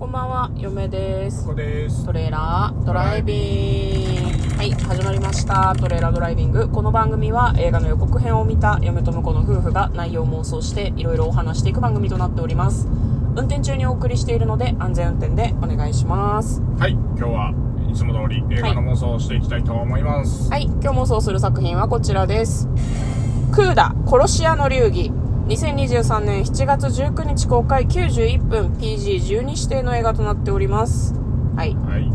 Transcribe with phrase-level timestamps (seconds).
[0.00, 1.42] こんばんは、嫁です。
[1.42, 2.06] ここです。
[2.06, 4.56] トレーラードライビング。
[4.56, 5.74] はい、始まりました。
[5.78, 6.70] トレーラードライビング。
[6.70, 12.88] この番組は映画の予告編を見た嫁と婿の夫婦が内容を妄想していろいろお話していく番組となっております。
[13.36, 16.62] 運転中にお送りしているので安全運転でお願いします。
[16.78, 17.54] はい、今日は
[17.90, 20.50] いつも通り映画の妄想をしていきたいと思います。
[20.50, 22.70] はい、今日妄想する作品はこちらです。
[23.52, 25.12] クーダ、殺し屋の流儀。
[25.50, 31.12] 2023年7月19日公開91分 PG12 指定の映画となっております。
[31.56, 31.74] はい。
[31.74, 32.08] はい。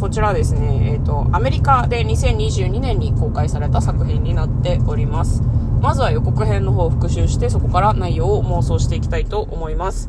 [0.00, 5.42] こちらはですね、えっ、と、アメリカで2022年に公開された作品になっております。
[5.82, 10.08] まずは予告編の方を復習して、そこから内容を妄想していきたいと思います。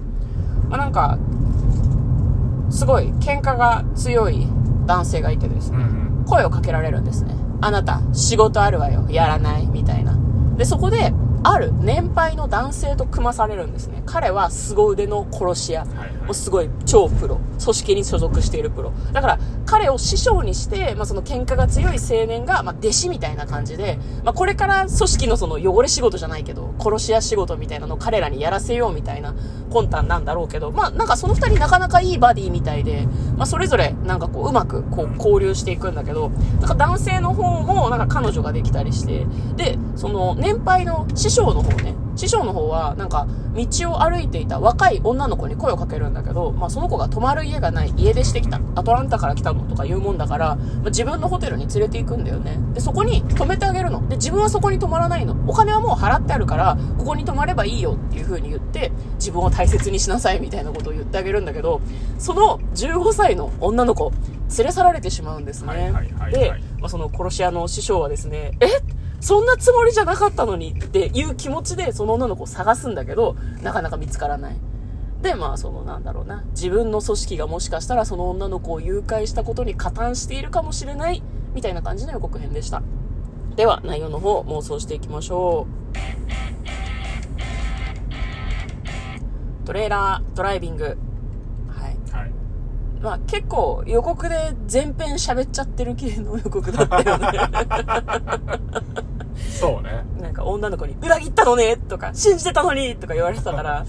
[0.70, 1.20] まあ、なんか、
[2.70, 4.48] すごい喧嘩が強い
[4.86, 7.34] 男性がいてですね、うん声をかけられるんですね。
[7.59, 10.16] あなた、仕事あるわよ、やらない、みたいな。
[10.58, 11.11] で、そこで、
[11.43, 14.03] ある年配の男性と組まされるんですね。
[14.05, 15.81] 彼は凄腕の殺し屋。
[15.81, 17.39] はいはいもうすごい超プロ。
[17.59, 18.93] 組織に所属しているプロ。
[19.11, 29.33] だから、彼を師匠にして、まあ、その喧嘩が強い青年が、まあ、弟子みたいな感じで、まあ、これから組織のその汚れ仕事じゃないけど、殺し屋仕事みたいなのを彼らにやらせようみたいな
[29.71, 48.59] 魂胆なんだろうけど、まあ、なんかその二人なかなかいいバディみたいで、まあ、それぞれなんかこう、うまくこう、交流していくんだけど、なんか男性の方もなんか彼女ができたりして、で、その年配の師匠の方ね、師匠の方はなんか道を歩いていた若い女の子に声をかけるんだけど、まあ、その子が泊まる家がない家出してきた。
[48.75, 52.58] アトランタから来たのとか言うもんだから、まあ、自分のホテルに連れて行くんだよね。
[52.73, 54.08] でそこに泊めてあげるの。
[54.08, 55.36] で自分はそこに泊まらないの。
[55.47, 61.81] お金はもう払ってあるからここに泊まればいいよっていう風に言って自分を大切にしなさいみたいなことを言ってあげるんだけど
[62.17, 64.11] その15歳の女の子
[64.58, 68.67] 連れ去られてしまうんですね、はいはいはいはいで、まあ、その殺し屋の師匠はですねえ
[69.22, 74.56] そんなつもりじゃなかったのにっていう気持ちでその女の子を探すんだけど、なかなか見つからない。
[75.22, 81.22] で、まあ、そのなんだろうな、自分の組織がもしかしたらその女の子を誘拐したことに加担しているかもしれない、
[81.53, 82.81] みたいな感じの予告編でした。
[83.56, 85.80] では、内容の方、妄想していきましょう。
[89.70, 90.83] トレーラードライビング。
[90.86, 90.98] はい。
[92.11, 92.32] はい。
[93.02, 97.30] まあ結構予告で全編喋っちゃってる系の予告だったよね。
[99.59, 100.03] そうね。
[100.21, 103.86] なんか女の子に裏切ったのねとか信じてたのにとか言われてたから、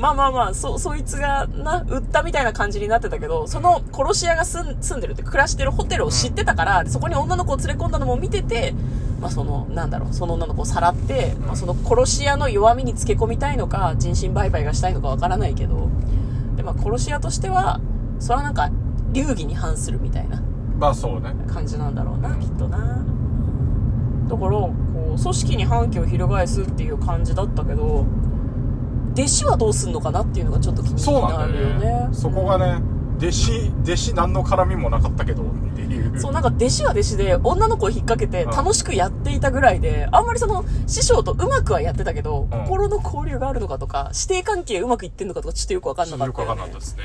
[0.00, 8.72] まあまあまあ、そ、そいつがな、売ったみたいな感じになってたけど、その殺し屋が住ん住んでるって暮らしてるホテルを知ってたから、そこに女の子を連れ込んだのも見てて、
[9.20, 15.90] まあその、なんだろう、その女の子をさらって、まあその殺し屋の弱みにつけ込みたいのか、人身売買がしたいのかわからないけど、
[16.56, 17.80] で、まあ殺し屋としては、
[18.20, 18.70] それはなんか、
[19.12, 20.42] 流儀に反するみたいな。
[20.78, 21.34] まあそうね。
[21.46, 22.78] 感じなんだろうなきっとな
[24.28, 28.06] だからこう組織に反旗を翻すっていう感じだったけど
[29.12, 32.08] 弟子はどうすんのかなっていうのがちょっと気にそうなんだなるよよねね。
[32.12, 32.80] そこがね、
[33.18, 36.18] 弟子、弟子何の絡みもなかったけどっていう。
[36.18, 47.02] そうなんか弟子は弟子で女の子を引っ掛けてうん楽しくやっていたぐらいで、あんまりその師匠とうまくはやってたけど、うん心の交流があるのかとか師弟関係うまくいってんのかとかちょっとよくわかんなかったよ、ね、わかんなかったですね。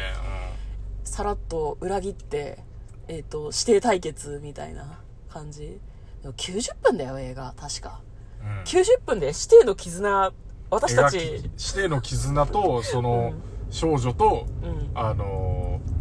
[1.03, 2.59] さらっと裏切って、
[3.07, 4.99] えっ、と、指定対決みたいな
[5.29, 5.79] 感じ。
[6.25, 7.99] でも90分だよ、映画、確か。
[8.41, 8.49] うん。
[8.49, 10.33] うん90分で指定の絆、
[10.71, 11.49] 私た描ち、き指
[11.83, 13.33] 定の絆と、その、
[13.69, 14.89] 少女と、うん。
[14.95, 15.95] あのー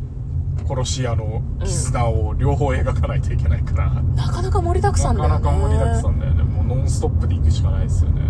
[0.67, 5.35] 殺し屋の絆を両方描かないといけないから、なかなか盛りだくさんだよね。
[5.35, 6.43] なかなか盛りだくさんだよね。
[6.43, 8.23] もうノンストップで行くしかないですよね。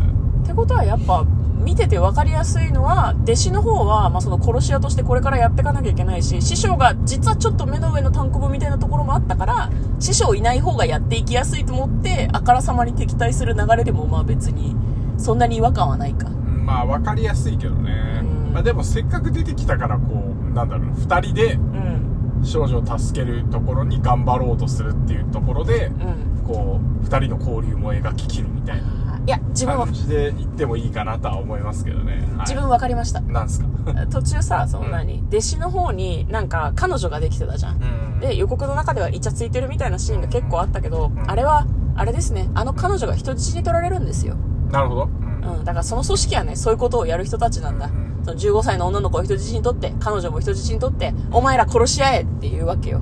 [0.43, 1.25] ってことはやっぱ、
[1.57, 9.71] 見てて分かりやすいのは、弟子の方は、まあ、その殺し屋としてこれからやっていかなきゃいけないし、師匠が実はちょっと目の上の単行部みたいなところもあったから、
[10.01, 14.77] 師匠いない方がやっていきやすいと思って、あからさまに敵対する流れでもまあ別に、
[15.17, 16.29] そんなに違和感はないか。
[16.29, 22.11] うんまあ分かりやすいけどね、うんまあ、でもせっかく出てきたからこうなんだろう2人でうん。
[22.45, 26.43] 少女を助けるところに頑張ろうとするっていうところで、うん。
[26.47, 28.83] こう2人の交流も描ききるみたいな
[29.27, 33.21] いや、自分は感、じで行ってもいいかなとは思いますけどね、はい、自分分かりました。
[33.23, 33.67] なんすか？
[34.11, 34.91] 途中さ、そのうん。
[34.93, 37.77] 何、弟子の方になんか彼女ができてたじゃん。
[37.77, 38.21] うん。
[38.21, 41.31] で、予告の中ではイチャついてるみたいなシーンが結構あったけど、ん。
[41.31, 41.67] あれは、
[41.97, 44.37] あれですね、あの彼女が人質に取られるんですよ。
[44.71, 45.09] なるほど、
[45.45, 45.59] うん。
[45.59, 47.87] うん、だからその組織はね、そういうことをやる人たちなんだ。
[47.87, 53.01] うんその15歳の女の子を人質に取って、彼女も人質に取って、お前ら殺し合えっていうわけよ。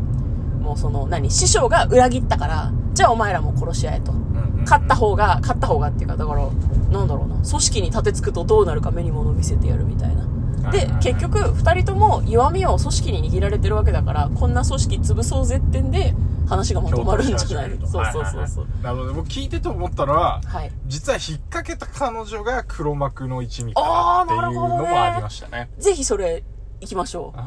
[0.60, 4.10] もうその、何、師匠が裏切ったから、じゃあお前らも殺し合えと。
[4.10, 6.47] うんうん勝った方が、勝った方がっていうか、だから、
[6.91, 10.26] なんだろうな、組織に立てつくとどうなるか目に物見せてやるみたいな。
[10.70, 16.14] で結局、二人とも弱みを組織に握られてるわけだから、こんな組織潰そうぜってんで、
[16.49, 18.25] 話がまとまるんじゃないそうそうそうそう。
[18.25, 18.82] はいはいはい。
[18.82, 19.14] なるほど。
[19.14, 20.70] 僕聞いてて思ったのははい。
[20.87, 25.70] 実は引っ掛けた彼女が黒幕の一味かなっていうのもありましたね。
[25.79, 26.44] ぜひそれ、
[26.81, 27.32] 行きましょ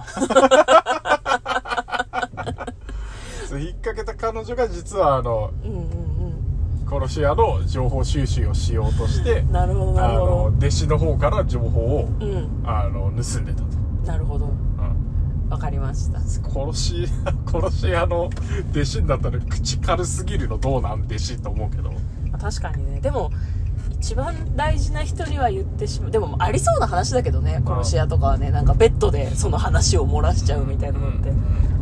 [3.47, 5.67] そう引っ掛けた彼女が実はあのう。
[5.67, 6.04] うんうん
[6.99, 9.51] 殺し屋の情報収集をしようとしてうん。
[9.51, 12.25] なるほど、なあるほの弟子の方から情報をど。
[12.25, 12.63] うん。
[12.65, 13.65] あの盗んでたと、
[14.05, 14.45] なるほど。
[14.45, 14.65] うん
[15.49, 16.19] わかりました。
[16.19, 17.07] 殺し
[17.45, 18.29] 殺し屋の
[18.71, 21.97] 弟子になったら口軽すぎるのどうなん弟子と思うけどま
[22.33, 22.99] あ確かにね。
[22.99, 23.31] でも、
[23.91, 26.11] 一番大事な人には言ってしまう。
[26.11, 31.31] でも、ありそうな話だけどね、殺し屋とかはね、なんかベッドでその話を漏らしちゃうみたいなのって、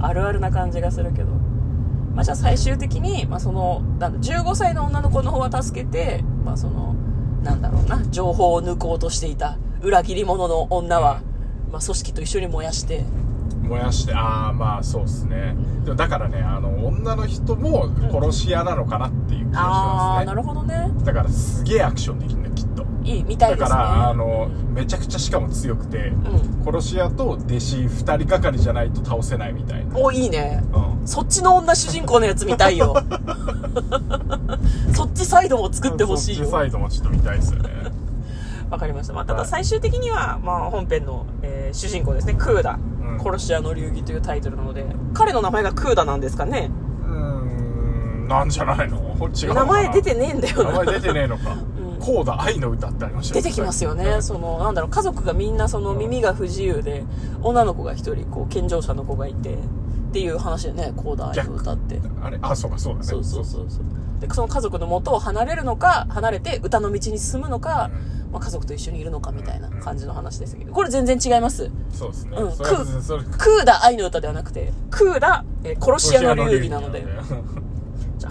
[0.01, 1.31] あるあるな感じがするけど。
[2.13, 6.95] まあ、じゃあ最終的に、まあ、その、なんだ、15歳の女の子の方は助けて、まあ、その、
[7.43, 11.21] なんだろうな、情報を抜こうとしていた裏切り者の女は、
[11.71, 13.03] まあ、組織と一緒に燃やして、
[13.63, 15.55] 燃やしてああまあそうっすね。
[15.85, 20.25] でもだからねあの女の人も殺し屋なのかなっていう気がしああ、ますね。
[20.25, 20.91] なるほどね。
[21.05, 22.52] だからすげえアクションできるんだよきっと
[23.13, 23.69] いい、見たいですね。
[23.69, 26.65] だからあのめちゃくちゃしかも強くて、うん。
[26.65, 30.63] 殺し屋と弟子2人がかりじゃないと倒せないみたいなお、いいね。
[30.73, 32.95] うんそっちの女主人公のやつ見たいよ。
[34.95, 36.43] そっちサイドも作ってほしいよ。
[36.43, 37.69] そっちサイドもちょっと見たいですよね
[38.69, 39.13] わかりました。
[39.13, 42.77] まあ、ただはい最終的には、まあ、本編の、えー主人公ですね、クーダ。
[43.01, 46.69] うん殺し屋の流儀というタイトルなので、彼の名前がクーダなんですかね
[47.05, 48.97] うーんなんじゃないの？
[49.33, 50.71] 違う名前出てねえんだよな。
[50.71, 51.72] 名前出てねえのかうん
[52.03, 54.21] コーダ愛の歌ってありました出てきますよね。
[54.21, 57.05] その、なんだろう、家族がみんなその耳が不自由で、
[57.41, 59.57] 女の子が一人、こう、健常者の子がいて、っ
[60.11, 62.01] ていう話でね、コーダ愛の歌って。
[62.21, 62.37] あれ？
[62.41, 63.05] あそうかそうだね。
[63.05, 63.83] そうそうそうそう。
[64.19, 67.89] で、その家族の元を離れるのか、離れて歌の道に進むのか、
[68.33, 71.71] まあ、家族と一緒にいるのかみたいな感じの話ですけど、これ全然違います。
[71.93, 72.49] そうですね、うん。
[72.49, 77.05] クーダ愛の歌ではなくて、クーダ、えー殺し屋の流儀なので。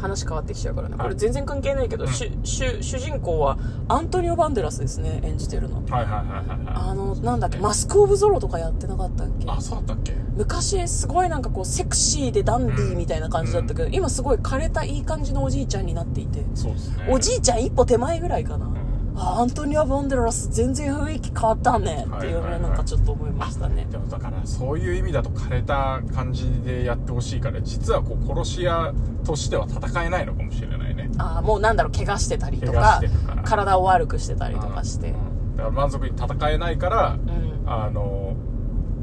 [0.03, 0.97] 話変わってきちゃうからね。
[0.97, 1.05] はい。
[1.05, 3.57] これ全然関係ないけど、主主主人公は
[3.89, 5.77] アントニオ・バンデラスですね、演じてるの。
[5.77, 9.47] はいはいはいはいはあの、なんだっけ、マスク・オブ・ゾロとかやってなかったっけ？
[9.47, 10.15] いあそうだったっけ？
[10.37, 17.07] 昔すごいなんかこうセクシーでダンディーみたいな感じだったけど、今すごい枯れたいい感じのおじいちゃんになっていて、そうですね。
[17.09, 18.69] おじいちゃん一歩手前ぐらいかな。
[19.15, 22.07] アントニオ・バンデラス全然雰囲気変わったね。
[22.09, 23.87] っていうのをなんかちょっと思いましたね。
[23.91, 28.93] でもだからそういう意味だと枯れた感じでやってほしいから実はこう殺し屋
[29.25, 31.11] としては戦えないのかもしれないね。
[31.19, 33.01] ああ、もうなんだろう、怪我してたりとか
[33.45, 35.11] 体を悪くしてたりとかして。
[35.11, 35.57] う、ん。
[35.57, 37.19] だから満足に戦えないから、
[37.65, 37.71] うん。
[37.71, 38.35] あの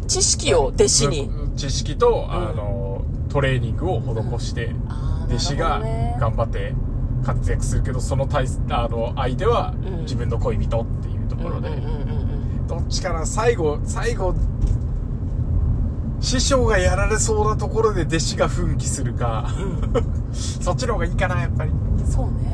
[0.07, 1.27] 知識を弟子に。
[1.27, 4.73] む知識と、あのトレーニングを施して、
[5.27, 5.81] 弟子が
[6.19, 6.73] 頑張って
[7.23, 10.01] 活躍するけどその対あの相手はうん。
[10.01, 12.29] 自分の恋人っていうところで、うんうんうんうん
[12.69, 14.35] どっちかな最後最後
[16.21, 19.49] 師匠がやられそうなところで弟子が奮起するか、
[20.31, 21.73] そっちの方がいいかなやっぱり、う
[22.03, 22.53] んそうね。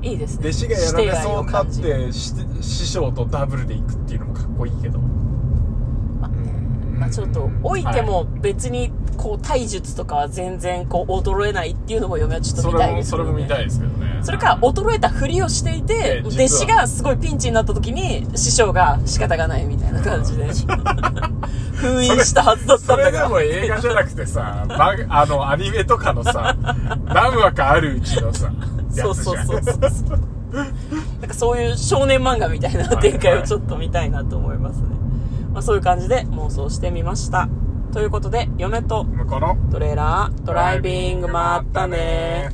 [0.00, 0.04] うん。
[0.04, 0.48] いいですね。
[0.48, 5.00] 弟子がやられそうになってし師匠とダブルで行くっていうのもかっこいいけど
[6.98, 13.30] まあちょっと、置いても別に、こう、体術とかは全然、こう、衰えないっていうのも嫁はちょっとそ見たいですけど、ね。
[13.30, 20.46] も見たいですけどねそれか、衰えたふりをしていてえ、弟子がすごいピンチになった時に、師匠が仕方がないみたいな感じで、
[21.76, 23.40] 封印したはずだったそんだがれでも。
[23.40, 26.56] 映画じゃなくてさ、あの、アニメとかのさ、
[27.06, 28.50] 何話かあるうちのさ、
[28.94, 29.14] やそう。
[29.14, 30.38] そうそうそう。
[30.52, 34.97] なんかそういう少年漫画みたいな展開をちょっと見たいなと思いますね。
[35.58, 37.48] まあそういう感じで妄想してみました。
[37.92, 42.50] ということで、嫁と向こうのトレーラードライビングまったね